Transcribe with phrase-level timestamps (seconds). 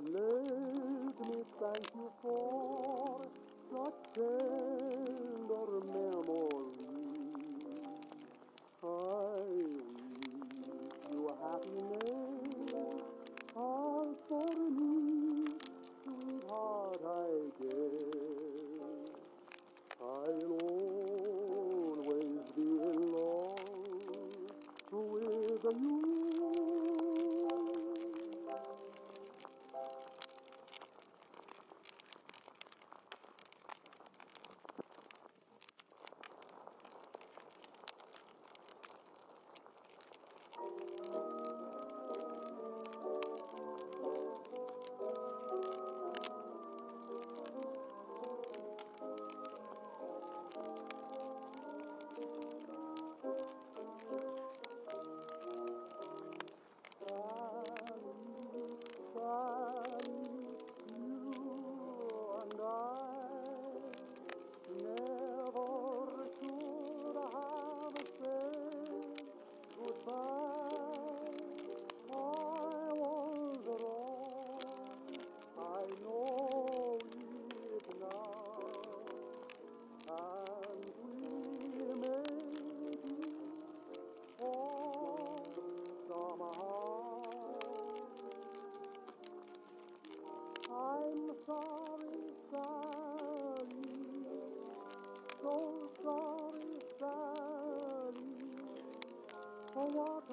[0.00, 0.35] love.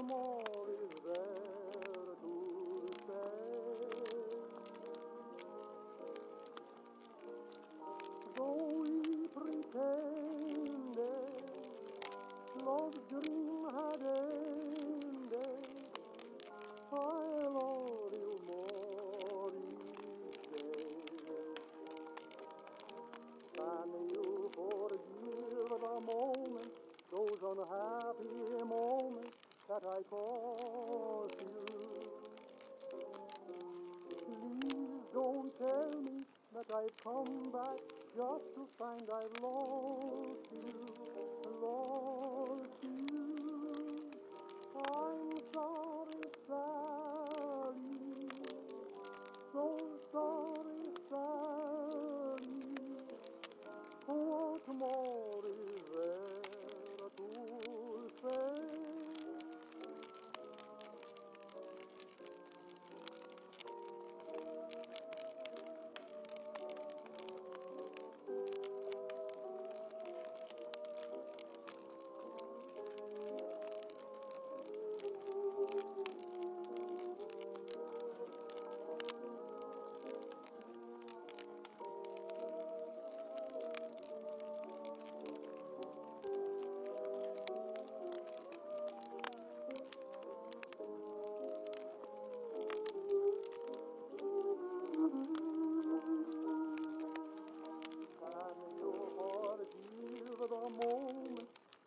[0.08, 0.43] como
[30.12, 31.66] I you.
[34.10, 36.24] Please don't tell me
[36.54, 37.80] that I've come back
[38.16, 39.53] just to find I've lost.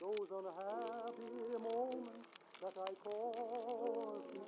[0.00, 2.28] those unhappy moments
[2.61, 4.43] that I caused you.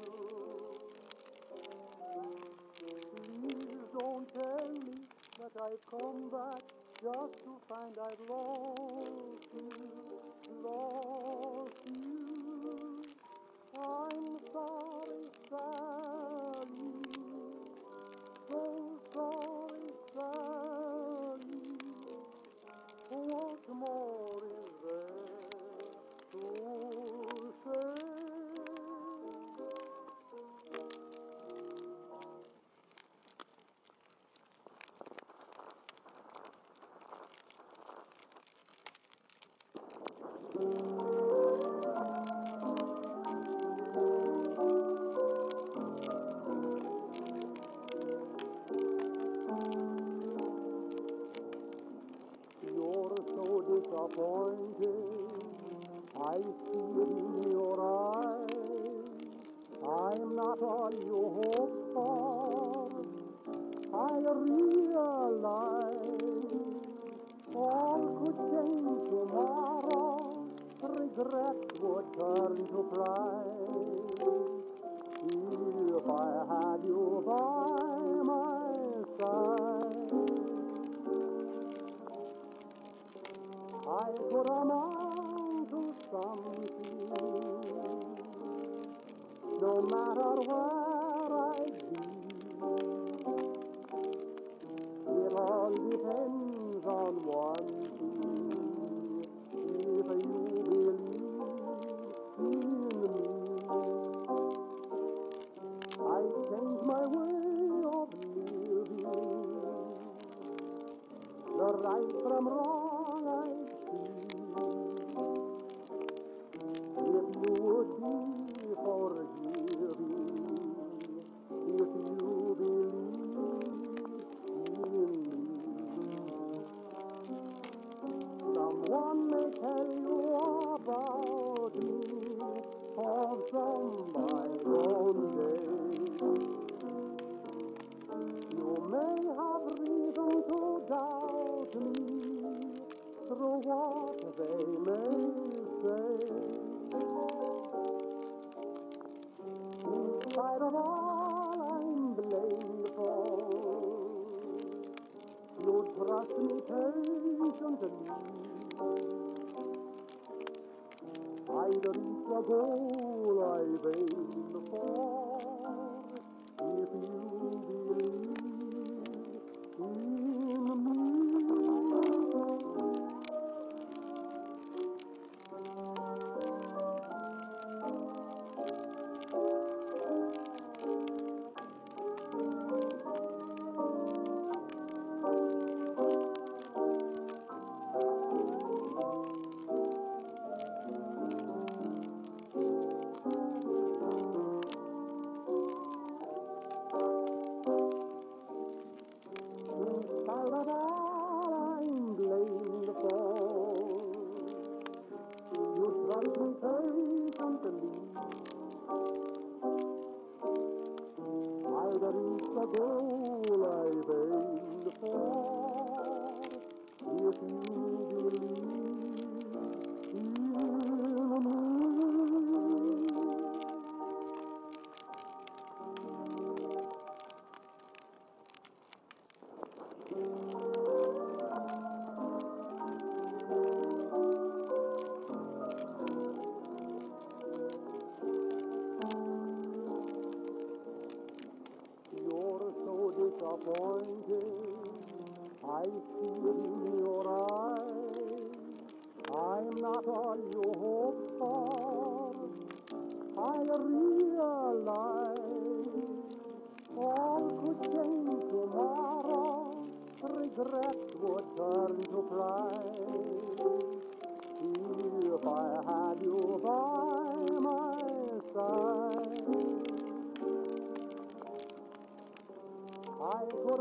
[3.41, 5.01] Please don't tell me
[5.39, 6.63] that I've come back
[7.03, 9.88] just to find I've lost you.
[60.63, 62.91] on your for?
[63.95, 65.49] I realize
[67.55, 70.47] all could change tomorrow.
[70.83, 73.38] Regret would turn to pride.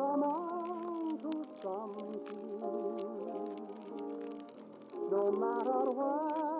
[0.07, 2.61] come on to something,
[5.11, 6.56] no matter what.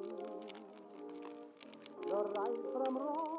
[2.08, 3.29] The right from wrong.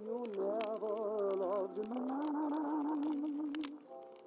[0.00, 2.00] you never loved me.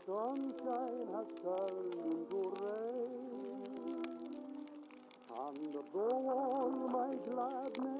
[0.06, 4.06] Sunshine has turned into rain,
[5.38, 7.91] and the all my gladness.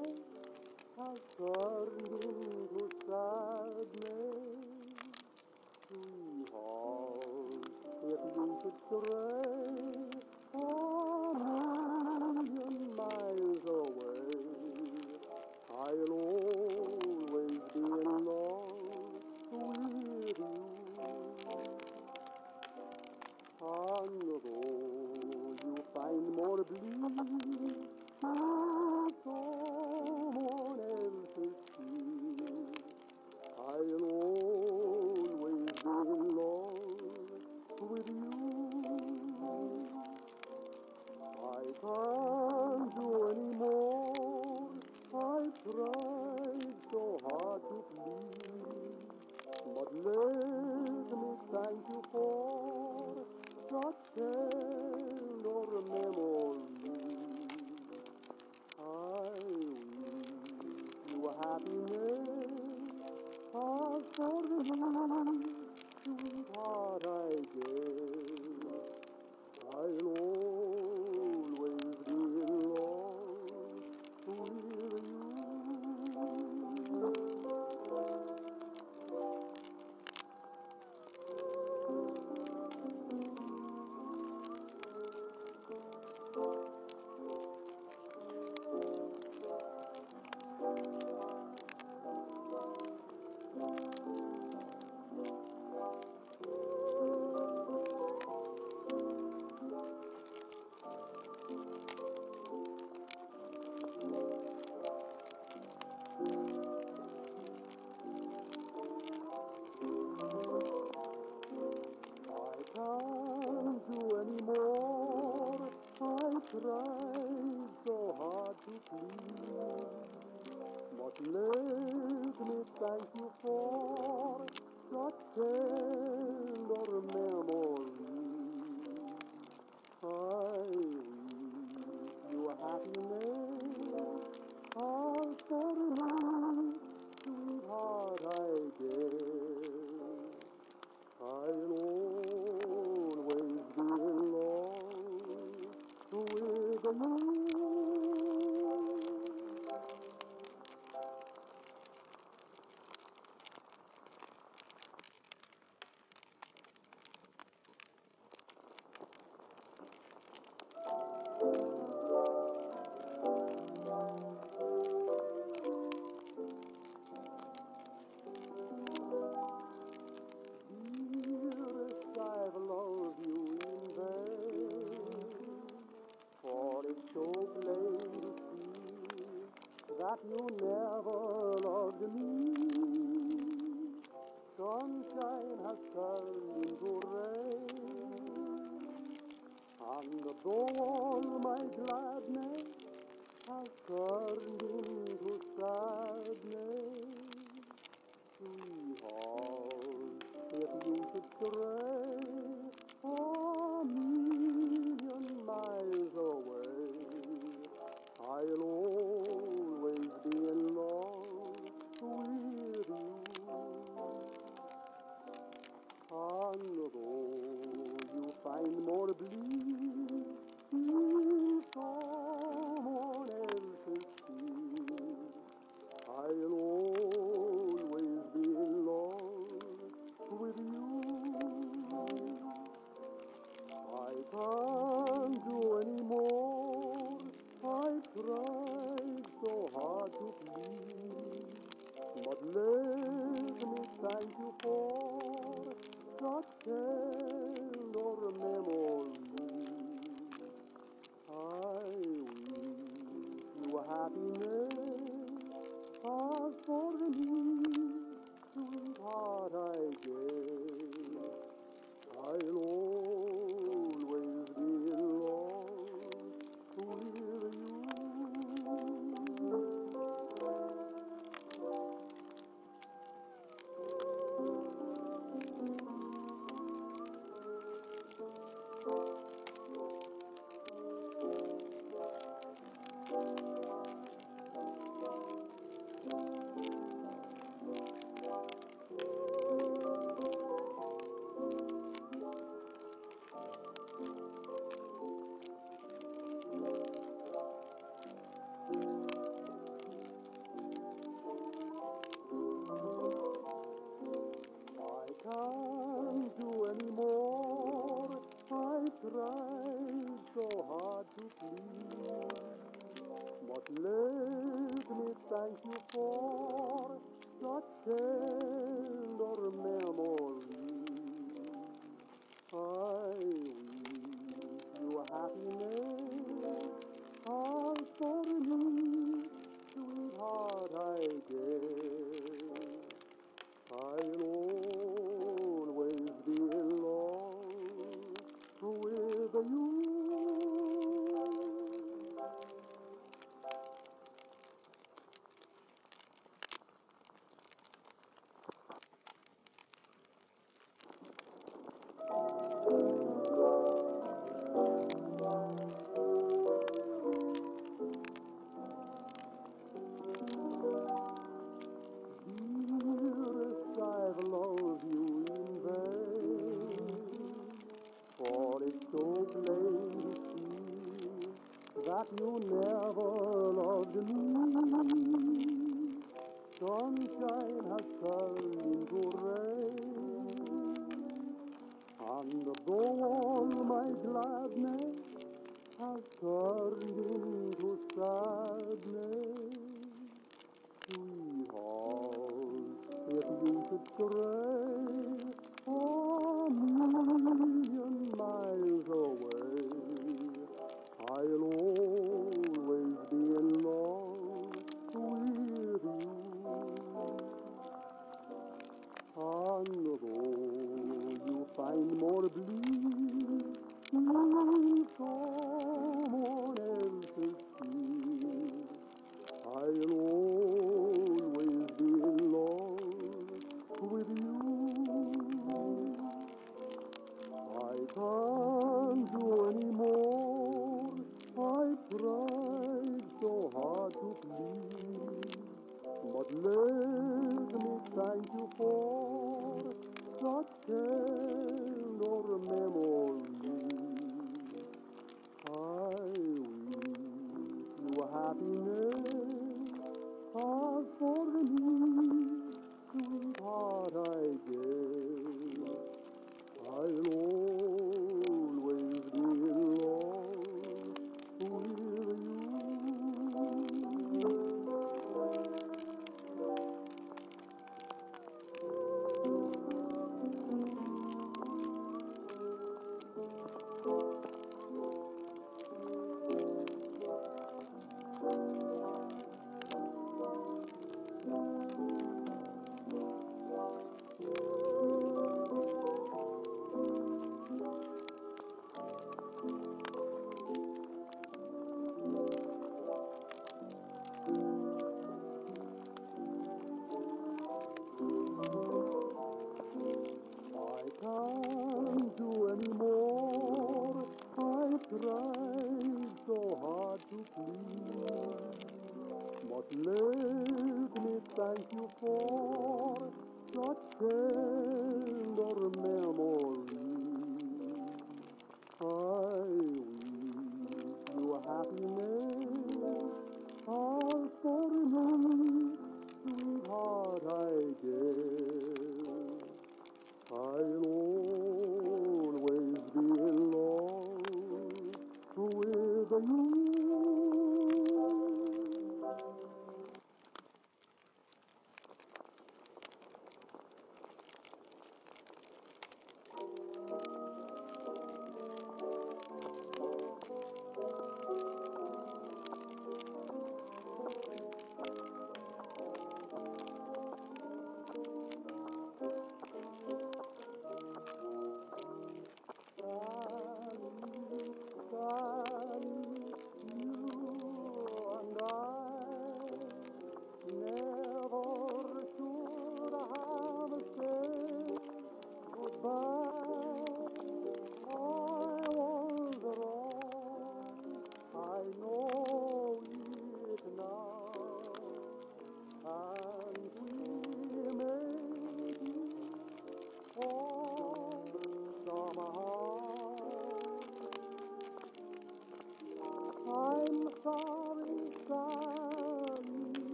[116.60, 116.91] rock.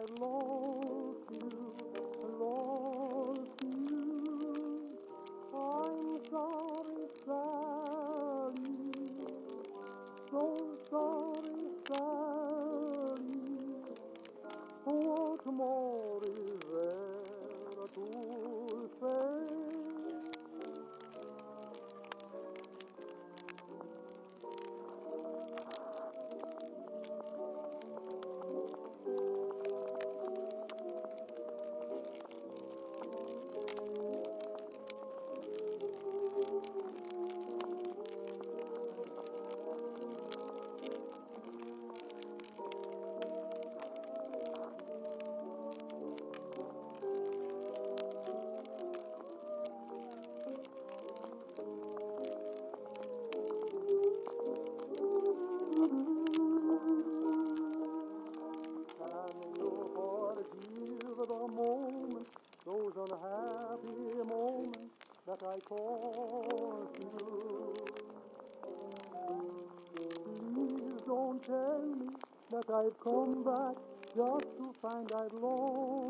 [0.00, 0.29] our Lord.
[65.50, 67.74] I call you.
[70.54, 72.08] Please don't tell me
[72.52, 73.74] that I've come back
[74.14, 76.09] just to find I've lost.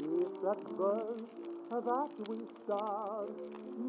[0.00, 1.30] It's that verse
[1.70, 3.30] that we start,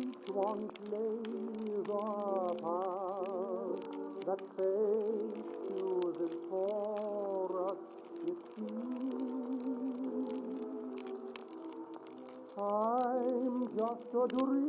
[0.02, 3.82] each one plays a part
[4.28, 7.78] that fate chooses for us,
[8.28, 9.96] it seems.
[12.58, 14.65] I'm just a dream.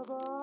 [0.07, 0.36] Bye-bye.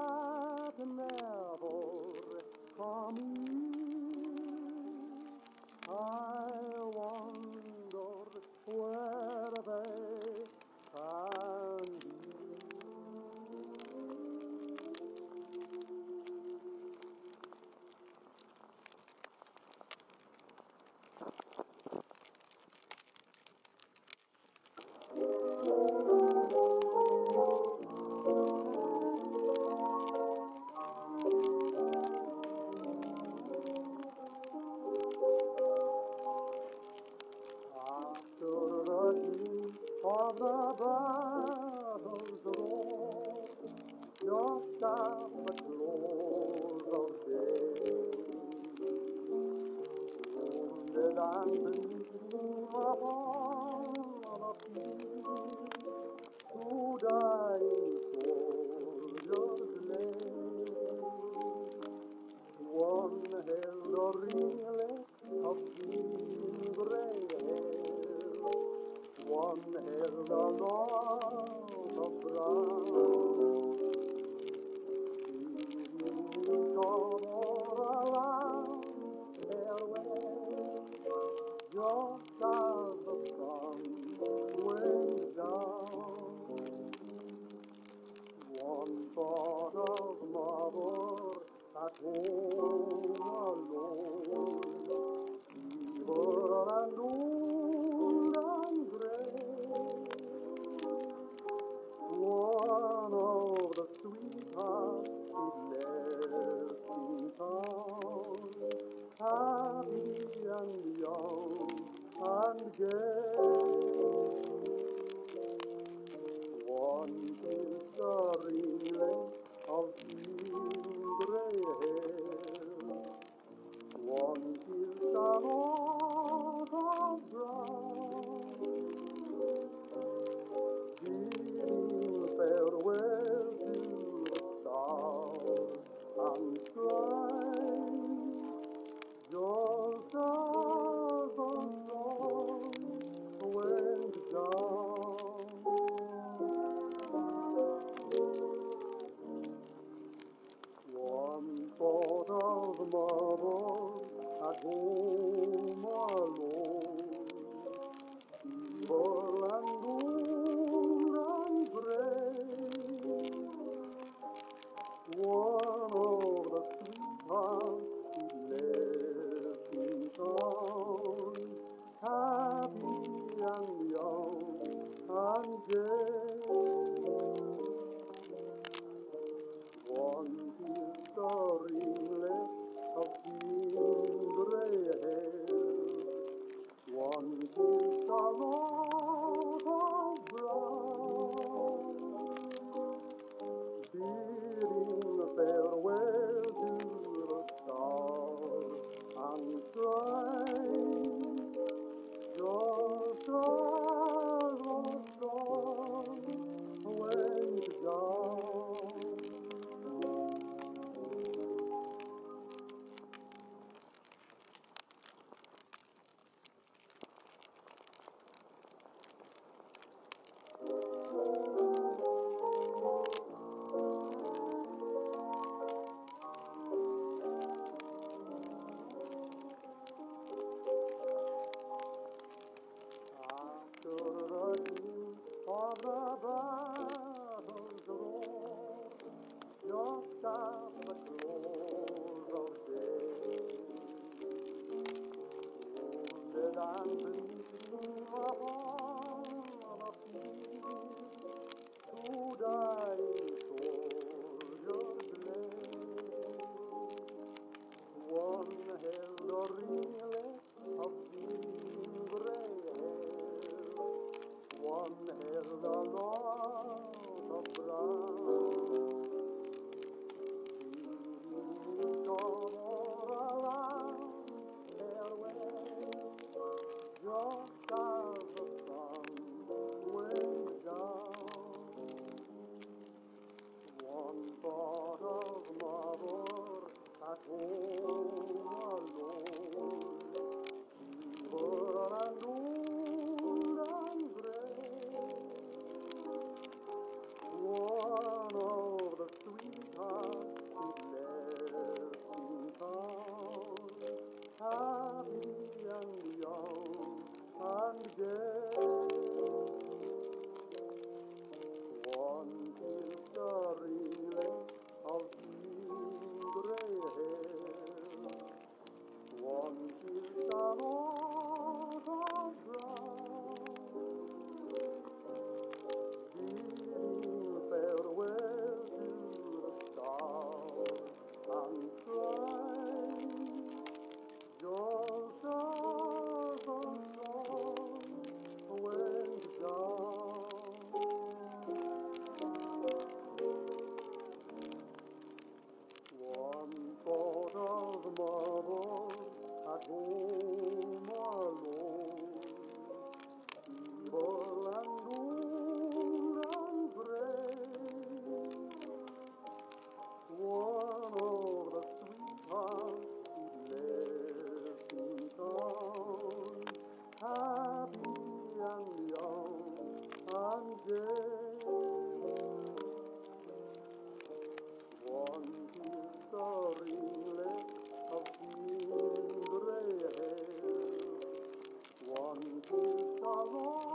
[383.32, 383.73] Kissed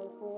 [0.00, 0.31] upon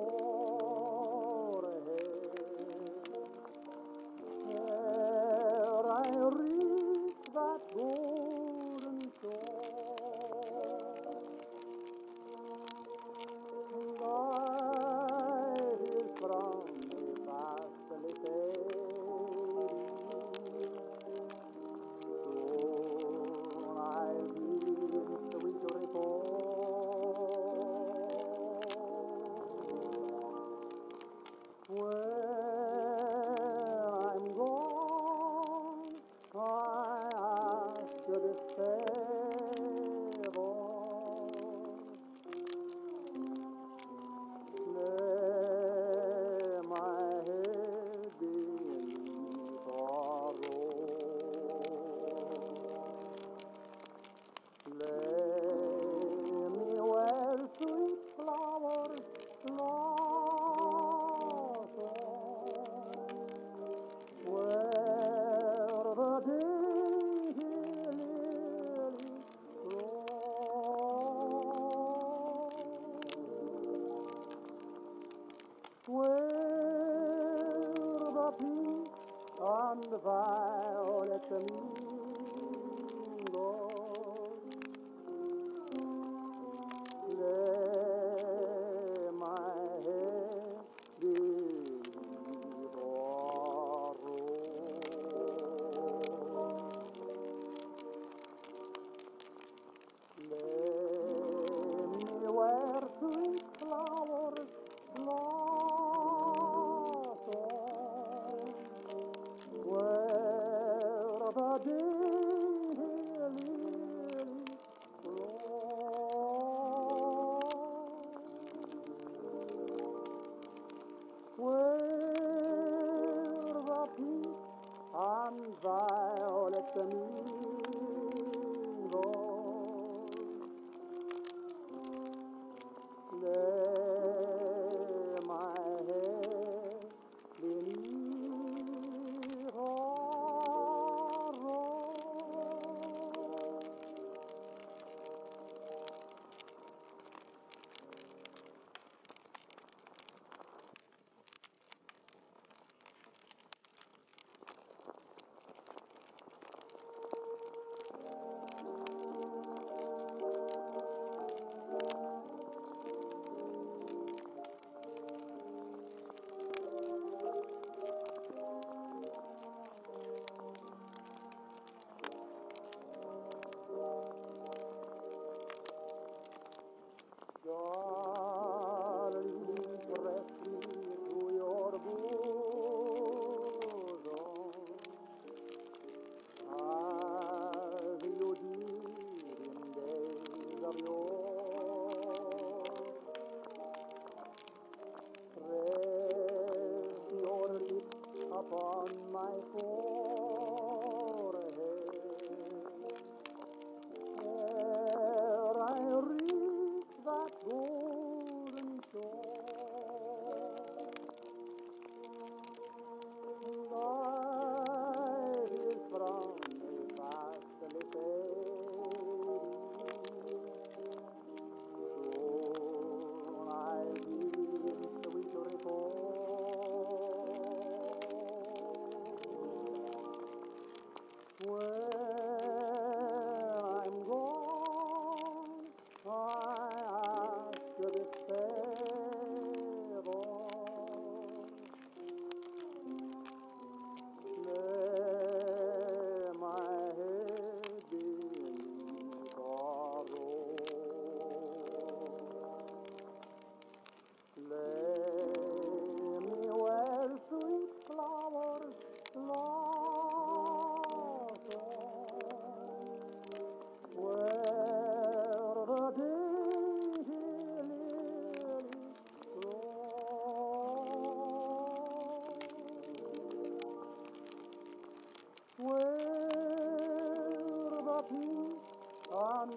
[133.25, 133.54] Lay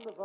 [0.08, 0.16] and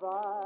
[0.00, 0.37] violets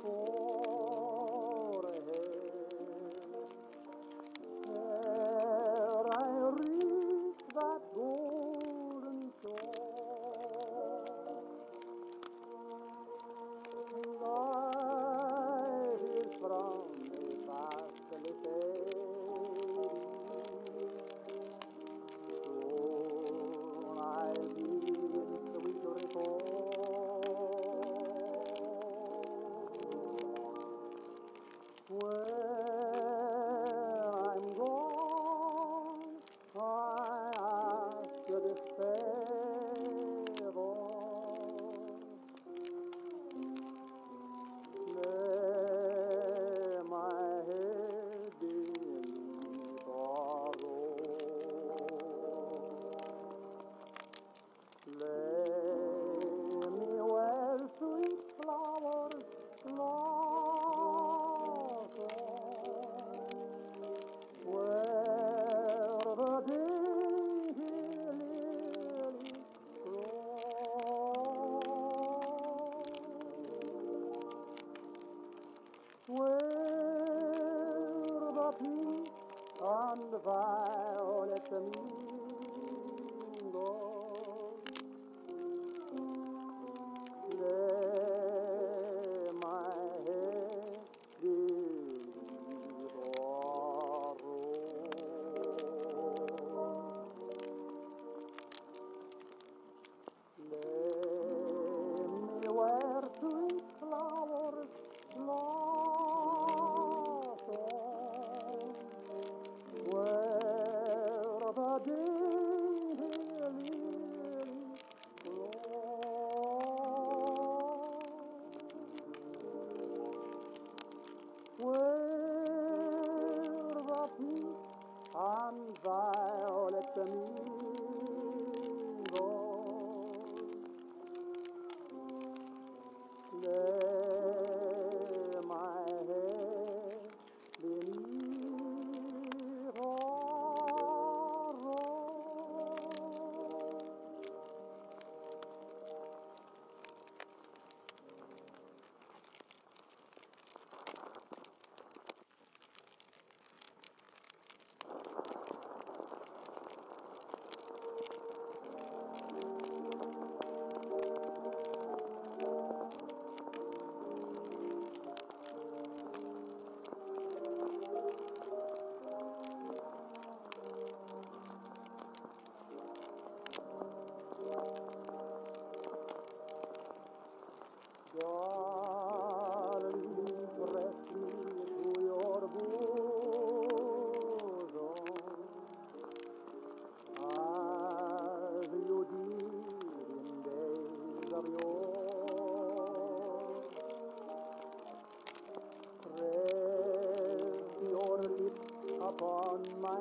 [0.00, 0.41] my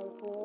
[0.02, 0.41] upon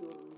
[0.00, 0.29] your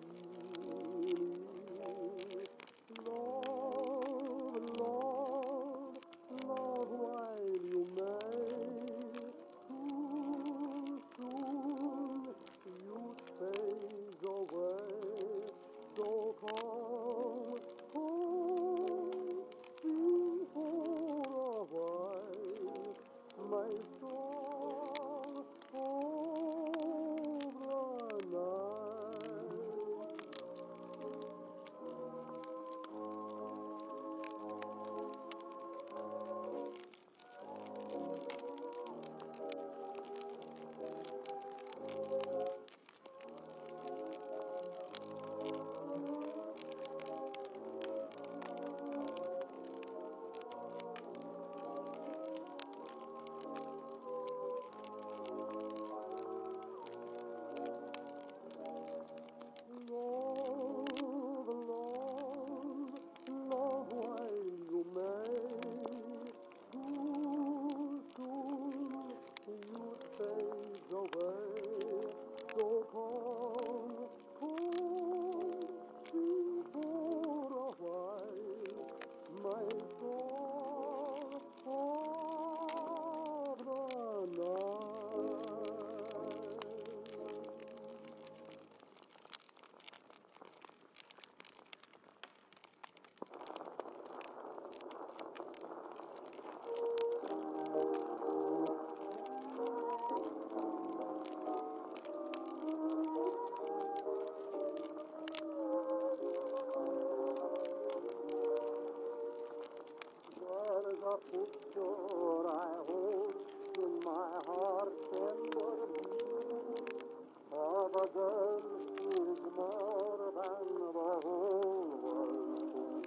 [118.14, 118.62] girl
[119.00, 123.06] is more than the whole world.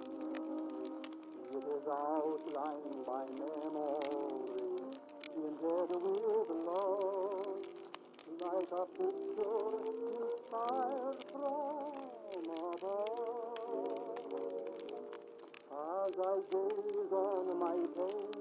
[1.52, 4.82] It is outlined by memory,
[5.36, 7.62] indeed with love,
[8.40, 9.74] like a picture
[10.08, 13.26] inspired from above.
[15.70, 18.35] As I gaze on my pain,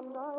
[0.00, 0.29] I'm not.